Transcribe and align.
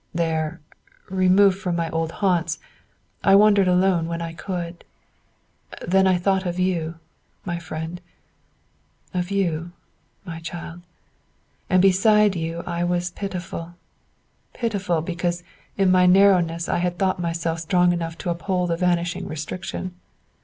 There, 0.15 0.59
removed 1.11 1.59
from 1.59 1.75
my 1.75 1.87
old 1.91 2.11
haunts, 2.13 2.57
I 3.23 3.35
wandered 3.35 3.67
alone 3.67 4.07
when 4.07 4.19
I 4.19 4.33
could. 4.33 4.83
Then 5.87 6.07
I 6.07 6.17
thought 6.17 6.43
of 6.47 6.57
you, 6.57 6.95
my 7.45 7.59
friend, 7.59 8.01
of 9.13 9.29
you, 9.29 9.73
my 10.25 10.39
child, 10.39 10.81
and 11.69 11.83
beside 11.83 12.35
you 12.35 12.63
I 12.65 12.83
was 12.83 13.11
pitiful, 13.11 13.75
pitiful, 14.53 15.01
because 15.03 15.43
in 15.77 15.91
my 15.91 16.07
narrowness 16.07 16.67
I 16.67 16.79
had 16.79 16.97
thought 16.97 17.19
myself 17.19 17.59
strong 17.59 17.93
enough 17.93 18.17
to 18.25 18.31
uphold 18.31 18.71
a 18.71 18.77
vanishing 18.77 19.27
restriction. 19.27 19.93